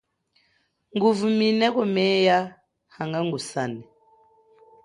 [0.95, 2.39] Nguvumineko meya
[2.95, 3.83] hanga ngusane.